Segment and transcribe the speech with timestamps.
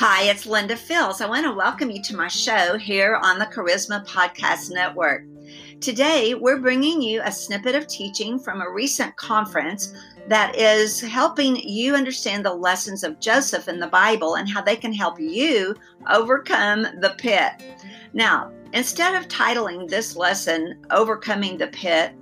[0.00, 1.20] Hi, it's Linda Fields.
[1.20, 5.24] I want to welcome you to my show here on the Charisma Podcast Network.
[5.82, 9.92] Today, we're bringing you a snippet of teaching from a recent conference
[10.26, 14.74] that is helping you understand the lessons of Joseph in the Bible and how they
[14.74, 15.76] can help you
[16.08, 17.52] overcome the pit.
[18.14, 22.14] Now, instead of titling this lesson, Overcoming the Pit,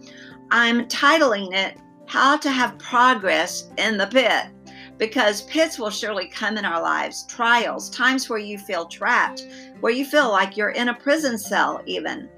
[0.51, 1.77] I'm titling it,
[2.07, 4.47] How to Have Progress in the Pit
[4.99, 9.47] because pits will surely come in our lives, trials, times where you feel trapped,
[9.81, 12.29] where you feel like you're in a prison cell, even.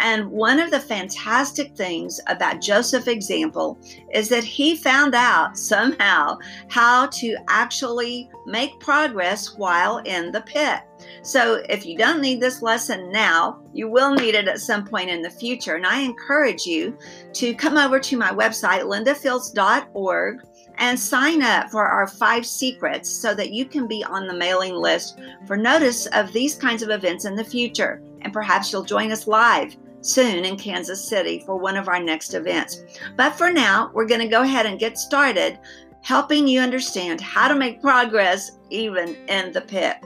[0.00, 3.78] And one of the fantastic things about Joseph's example
[4.12, 6.38] is that he found out somehow
[6.68, 10.80] how to actually make progress while in the pit.
[11.22, 15.08] So if you don't need this lesson now, you will need it at some point
[15.08, 15.74] in the future.
[15.74, 16.98] And I encourage you
[17.34, 20.40] to come over to my website, lindafields.org
[20.80, 24.74] and sign up for our five secrets so that you can be on the mailing
[24.74, 28.02] list for notice of these kinds of events in the future.
[28.22, 32.32] And perhaps you'll join us live soon in Kansas City for one of our next
[32.32, 32.82] events.
[33.16, 35.58] But for now, we're going to go ahead and get started
[36.02, 39.98] helping you understand how to make progress even in the pit.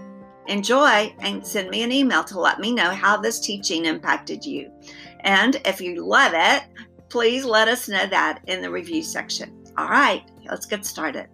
[0.49, 4.73] Enjoy and send me an email to let me know how this teaching impacted you.
[5.21, 6.65] And if you love it,
[7.09, 9.65] please let us know that in the review section.
[9.79, 11.29] All right, let's get started.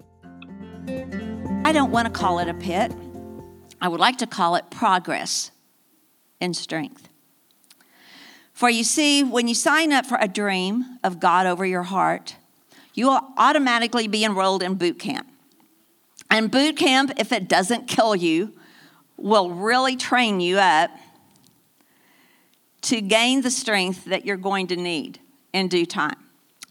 [1.65, 2.93] I don't want to call it a pit.
[3.81, 5.51] I would like to call it progress
[6.41, 7.09] in strength.
[8.53, 12.37] For you see, when you sign up for a dream of God over your heart,
[12.95, 15.27] you will automatically be enrolled in boot camp.
[16.31, 18.53] And boot camp, if it doesn't kill you,
[19.17, 20.91] will really train you up
[22.83, 25.21] to gain the strength that you're going to need
[25.53, 26.17] in due time.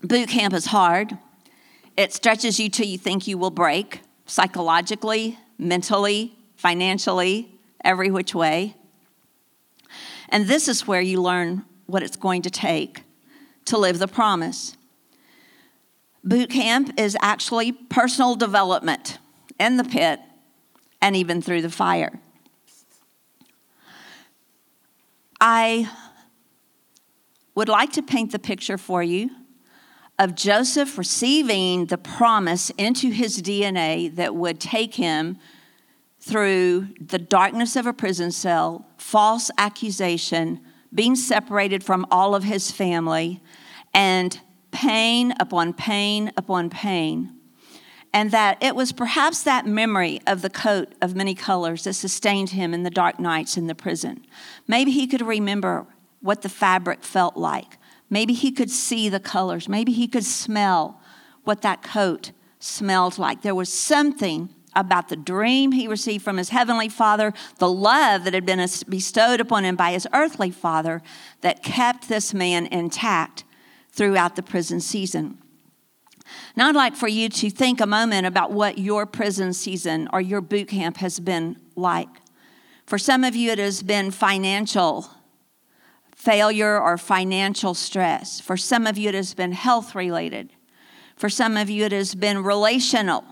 [0.01, 1.17] Boot camp is hard.
[1.99, 7.51] It stretches you till you think you will break psychologically, mentally, financially,
[7.83, 8.77] every which way.
[10.29, 13.03] And this is where you learn what it's going to take
[13.65, 14.77] to live the promise.
[16.23, 19.17] Boot camp is actually personal development
[19.59, 20.21] in the pit
[21.01, 22.17] and even through the fire.
[25.41, 25.91] I
[27.55, 29.31] would like to paint the picture for you
[30.19, 35.37] of Joseph receiving the promise into his DNA that would take him
[36.19, 40.59] through the darkness of a prison cell, false accusation,
[40.93, 43.41] being separated from all of his family,
[43.93, 44.41] and
[44.71, 47.33] pain upon pain upon pain.
[48.11, 52.49] And that it was perhaps that memory of the coat of many colors that sustained
[52.49, 54.25] him in the dark nights in the prison.
[54.67, 55.85] Maybe he could remember
[56.19, 57.77] what the fabric felt like.
[58.09, 59.69] Maybe he could see the colors.
[59.69, 61.01] Maybe he could smell
[61.43, 63.41] what that coat smelled like.
[63.41, 68.33] There was something about the dream he received from his heavenly father, the love that
[68.33, 71.01] had been bestowed upon him by his earthly father,
[71.41, 73.43] that kept this man intact
[73.91, 75.37] throughout the prison season.
[76.55, 80.21] Now, I'd like for you to think a moment about what your prison season or
[80.21, 82.09] your boot camp has been like.
[82.85, 85.09] For some of you, it has been financial
[86.19, 88.41] failure or financial stress.
[88.41, 90.51] For some of you, it has been health related.
[91.15, 93.23] For some of you, it has been relational.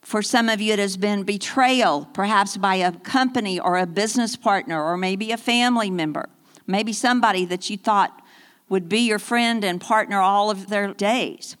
[0.00, 4.34] For some of you, it has been betrayal, perhaps by a company or a business
[4.34, 6.30] partner or maybe a family member,
[6.66, 8.22] maybe somebody that you thought
[8.70, 11.56] would be your friend and partner all of their days.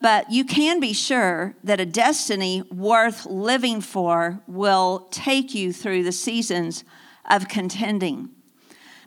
[0.00, 6.02] But you can be sure that a destiny worth living for will take you through
[6.02, 6.82] the seasons
[7.30, 8.30] of contending.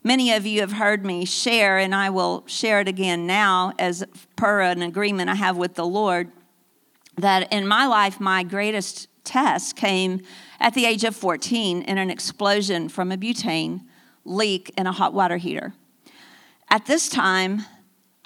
[0.05, 4.05] Many of you have heard me share, and I will share it again now as
[4.35, 6.31] per an agreement I have with the Lord,
[7.17, 10.21] that in my life, my greatest test came
[10.59, 13.81] at the age of 14 in an explosion from a butane
[14.25, 15.73] leak in a hot water heater.
[16.69, 17.65] At this time,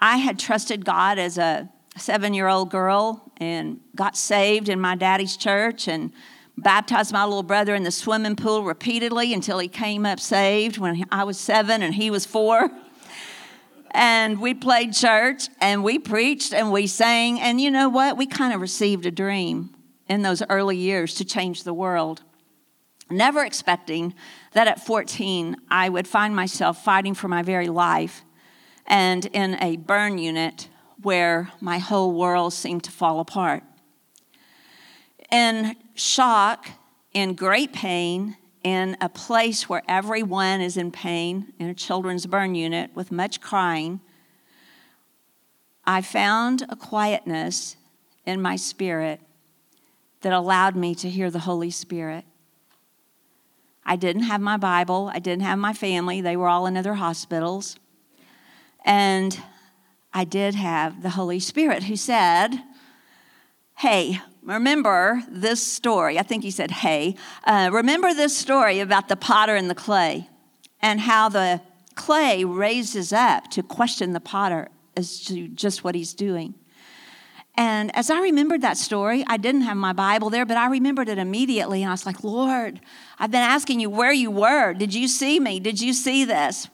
[0.01, 4.95] I had trusted God as a seven year old girl and got saved in my
[4.95, 6.11] daddy's church and
[6.61, 11.05] baptized my little brother in the swimming pool repeatedly until he came up saved when
[11.11, 12.69] I was seven and he was four.
[13.91, 17.39] And we played church and we preached and we sang.
[17.39, 18.17] And you know what?
[18.17, 19.75] We kind of received a dream
[20.07, 22.21] in those early years to change the world.
[23.09, 24.13] Never expecting
[24.51, 28.23] that at 14 I would find myself fighting for my very life
[28.85, 30.69] and in a burn unit
[31.01, 33.63] where my whole world seemed to fall apart
[35.31, 36.67] in shock,
[37.13, 42.55] in great pain, in a place where everyone is in pain, in a children's burn
[42.55, 44.01] unit with much crying,
[45.85, 47.75] I found a quietness
[48.25, 49.21] in my spirit
[50.21, 52.25] that allowed me to hear the Holy Spirit.
[53.85, 55.09] I didn't have my Bible.
[55.11, 56.21] I didn't have my family.
[56.21, 57.77] They were all in other hospitals.
[58.85, 59.41] And
[60.13, 62.61] I did have the Holy Spirit who said,
[63.79, 66.19] Hey, remember this story.
[66.19, 67.15] I think he said, Hey,
[67.45, 70.29] uh, remember this story about the potter and the clay
[70.81, 71.61] and how the
[71.95, 74.67] clay raises up to question the potter
[74.97, 76.55] as to just what he's doing.
[77.55, 81.07] And as I remembered that story, I didn't have my Bible there, but I remembered
[81.07, 81.81] it immediately.
[81.81, 82.81] And I was like, Lord,
[83.17, 84.73] I've been asking you where you were.
[84.73, 85.61] Did you see me?
[85.61, 86.67] Did you see this?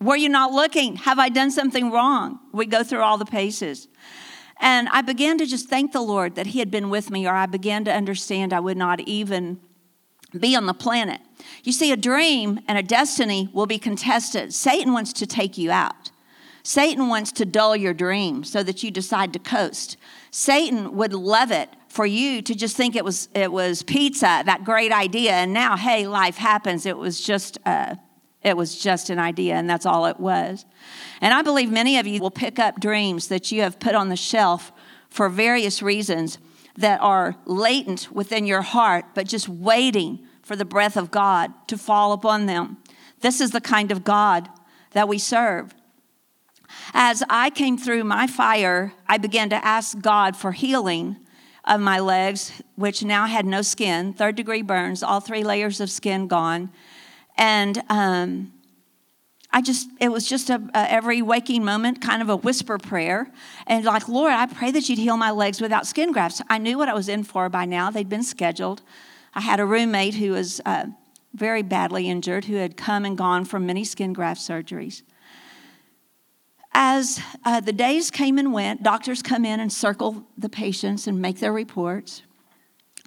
[0.00, 0.96] Were you not looking?
[0.96, 2.40] Have I done something wrong?
[2.52, 3.86] We go through all the paces.
[4.60, 7.32] And I began to just thank the Lord that He had been with me, or
[7.32, 9.58] I began to understand I would not even
[10.38, 11.20] be on the planet.
[11.64, 14.54] You see, a dream and a destiny will be contested.
[14.54, 16.10] Satan wants to take you out.
[16.62, 19.96] Satan wants to dull your dream so that you decide to coast.
[20.30, 24.64] Satan would love it for you to just think it was it was pizza, that
[24.64, 26.86] great idea, and now hey, life happens.
[26.86, 27.96] It was just uh,
[28.42, 30.64] it was just an idea, and that's all it was.
[31.20, 34.08] And I believe many of you will pick up dreams that you have put on
[34.08, 34.72] the shelf
[35.10, 36.38] for various reasons
[36.76, 41.76] that are latent within your heart, but just waiting for the breath of God to
[41.76, 42.78] fall upon them.
[43.20, 44.48] This is the kind of God
[44.92, 45.74] that we serve.
[46.94, 51.16] As I came through my fire, I began to ask God for healing
[51.64, 55.90] of my legs, which now had no skin, third degree burns, all three layers of
[55.90, 56.70] skin gone.
[57.36, 58.52] And um,
[59.50, 63.30] I just, it was just a, a, every waking moment kind of a whisper prayer.
[63.66, 66.40] And like, Lord, I pray that you'd heal my legs without skin grafts.
[66.48, 68.82] I knew what I was in for by now, they'd been scheduled.
[69.34, 70.86] I had a roommate who was uh,
[71.34, 75.02] very badly injured who had come and gone from many skin graft surgeries.
[76.72, 81.20] As uh, the days came and went, doctors come in and circle the patients and
[81.20, 82.22] make their reports.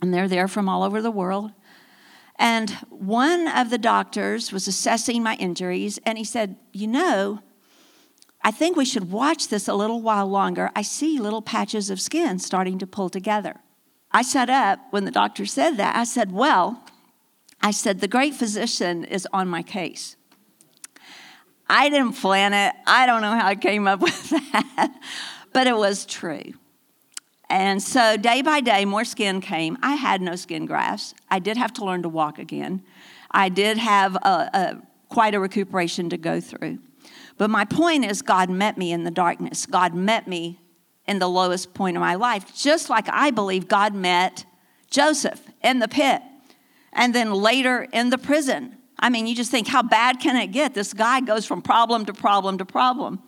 [0.01, 1.51] And they're there from all over the world.
[2.37, 7.39] And one of the doctors was assessing my injuries, and he said, You know,
[8.41, 10.71] I think we should watch this a little while longer.
[10.75, 13.57] I see little patches of skin starting to pull together.
[14.11, 15.95] I sat up when the doctor said that.
[15.95, 16.83] I said, Well,
[17.61, 20.17] I said, the great physician is on my case.
[21.69, 22.75] I didn't plan it.
[22.85, 24.93] I don't know how I came up with that,
[25.53, 26.53] but it was true.
[27.53, 29.77] And so day by day, more skin came.
[29.83, 31.13] I had no skin grafts.
[31.29, 32.81] I did have to learn to walk again.
[33.29, 36.79] I did have a, a, quite a recuperation to go through.
[37.37, 39.67] But my point is, God met me in the darkness.
[39.67, 40.61] God met me
[41.05, 44.45] in the lowest point of my life, just like I believe God met
[44.89, 46.23] Joseph in the pit
[46.91, 48.77] and then later in the prison.
[48.97, 50.73] I mean, you just think, how bad can it get?
[50.73, 53.21] This guy goes from problem to problem to problem.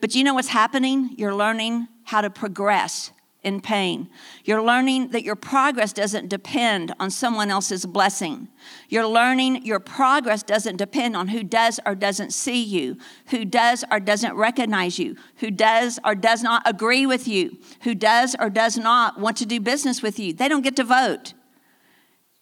[0.00, 1.16] But you know what's happening?
[1.18, 3.10] You're learning how to progress
[3.44, 4.08] in pain.
[4.44, 8.48] You're learning that your progress doesn't depend on someone else's blessing.
[8.88, 12.96] You're learning your progress doesn't depend on who does or doesn't see you,
[13.26, 17.94] who does or doesn't recognize you, who does or does not agree with you, who
[17.94, 20.32] does or does not want to do business with you.
[20.32, 21.34] They don't get to vote.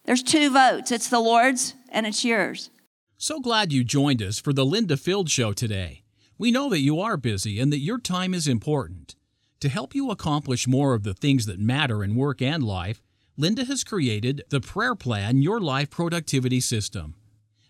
[0.04, 2.70] There's two votes it's the Lord's and it's yours.
[3.18, 6.02] So glad you joined us for the Linda Field Show today.
[6.38, 9.14] We know that you are busy and that your time is important.
[9.62, 13.00] To help you accomplish more of the things that matter in work and life,
[13.36, 17.14] Linda has created the Prayer Plan Your Life Productivity System.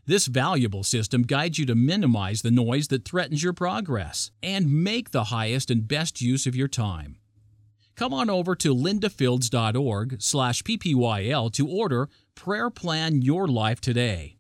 [0.07, 5.11] This valuable system guides you to minimize the noise that threatens your progress and make
[5.11, 7.19] the highest and best use of your time.
[7.95, 14.39] Come on over to lindafields.org slash ppyl to order Prayer Plan Your Life today.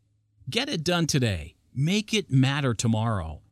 [0.48, 1.56] Get it done today.
[1.74, 3.42] Make it matter tomorrow.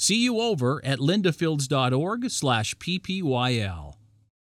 [0.00, 3.97] See you over at lindafields.org slash ppyl.